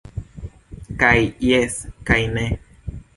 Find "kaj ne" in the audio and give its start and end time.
2.09-2.47